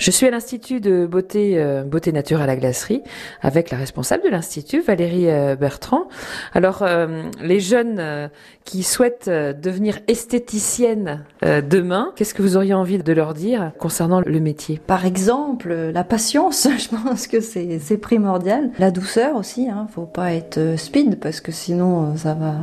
[0.00, 3.02] Je suis à l'Institut de beauté, euh, beauté nature à la glacerie
[3.42, 6.08] avec la responsable de l'Institut, Valérie euh, Bertrand.
[6.54, 8.30] Alors, euh, les jeunes
[8.64, 14.40] qui souhaitent devenir esthéticiennes demain, qu'est-ce que vous auriez envie de leur dire concernant le
[14.40, 14.80] métier?
[14.86, 18.70] Par exemple, la patience, je pense que c'est primordial.
[18.78, 22.54] La douceur aussi, hein, faut pas être speed parce que sinon ça va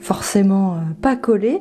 [0.00, 1.60] forcément pas coller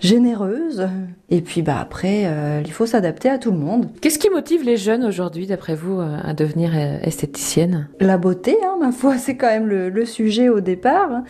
[0.00, 0.88] généreuse.
[1.30, 3.90] Et puis bah après, euh, il faut s'adapter à tout le monde.
[4.00, 8.56] Qu'est-ce qui motive les jeunes aujourd'hui, d'après vous, euh, à devenir euh, esthéticienne La beauté,
[8.64, 11.22] hein, ma foi, c'est quand même le, sujet au départ.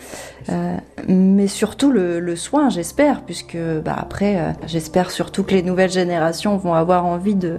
[0.49, 0.77] Euh,
[1.09, 6.55] mais surtout le, le soin, j'espère, puisque bah après, j'espère surtout que les nouvelles générations
[6.55, 7.57] vont avoir envie de,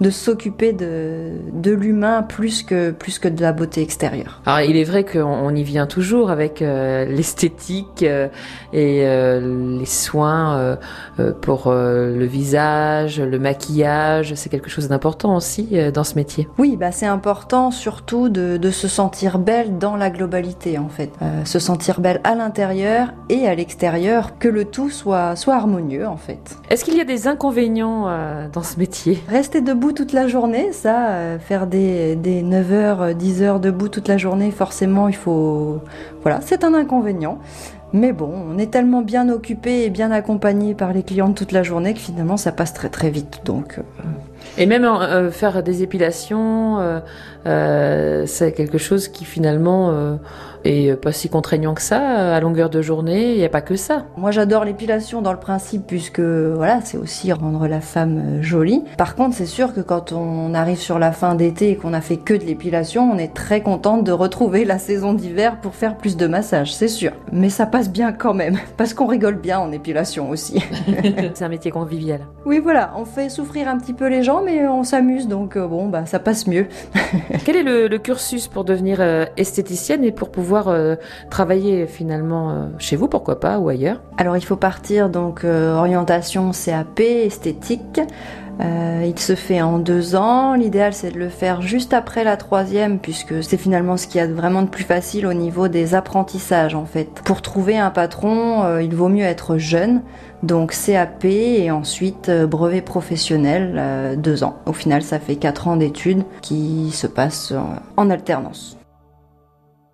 [0.00, 4.40] de s'occuper de, de l'humain plus que, plus que de la beauté extérieure.
[4.46, 8.04] Alors il est vrai qu'on y vient toujours avec l'esthétique
[8.72, 9.04] et
[9.82, 10.76] les soins euh,
[11.20, 14.34] euh, pour euh, le visage, le maquillage.
[14.34, 16.48] C'est quelque chose d'important aussi dans ce métier.
[16.58, 21.10] Oui, bah c'est important surtout de, de, se sentir belle dans la globalité en fait.
[21.44, 26.16] se sentir belle à l'intérieur et à l'extérieur, que le tout soit, soit harmonieux en
[26.16, 26.56] fait.
[26.70, 28.06] Est-ce qu'il y a des inconvénients
[28.52, 29.22] dans ce métier?
[29.28, 34.50] Rester debout toute la journée, ça, faire des, des 9h, 10h debout toute la journée,
[34.50, 35.80] forcément il faut...
[36.22, 37.38] Voilà, c'est un inconvénient.
[37.92, 41.62] Mais bon, on est tellement bien occupé et bien accompagné par les clients toute la
[41.62, 43.42] journée que finalement ça passe très très vite.
[43.44, 43.78] Donc.
[43.78, 44.02] Euh,
[44.58, 47.00] et même euh, faire des épilations, euh,
[47.46, 50.14] euh, c'est quelque chose qui finalement euh,
[50.64, 53.32] est pas si contraignant que ça à longueur de journée.
[53.32, 54.06] Il n'y a pas que ça.
[54.16, 58.84] Moi, j'adore l'épilation dans le principe puisque voilà, c'est aussi rendre la femme euh, jolie.
[58.96, 62.00] Par contre, c'est sûr que quand on arrive sur la fin d'été et qu'on a
[62.00, 65.96] fait que de l'épilation, on est très contente de retrouver la saison d'hiver pour faire
[65.96, 67.12] plus de massage, c'est sûr.
[67.32, 70.62] Mais ça passe bien quand même parce qu'on rigole bien en épilation aussi.
[71.34, 72.20] c'est un métier convivial.
[72.46, 75.88] Oui, voilà, on fait souffrir un petit peu les gens, mais on s'amuse donc bon,
[75.88, 76.66] bah ça passe mieux.
[77.44, 80.96] Quel est le, cursus pour devenir euh, esthéticienne et pour pouvoir euh,
[81.30, 84.00] travailler finalement euh, chez vous, pourquoi pas, ou ailleurs?
[84.16, 88.00] Alors il faut partir donc orientation CAP, esthétique.
[88.60, 90.54] Il se fait en deux ans.
[90.54, 94.24] L'idéal, c'est de le faire juste après la troisième, puisque c'est finalement ce qu'il y
[94.24, 97.08] a vraiment de plus facile au niveau des apprentissages, en fait.
[97.24, 100.02] Pour trouver un patron, il vaut mieux être jeune.
[100.42, 104.56] Donc CAP et ensuite euh, brevet professionnel, euh, deux ans.
[104.66, 107.54] Au final, ça fait quatre ans d'études qui se passent
[107.96, 108.76] en alternance.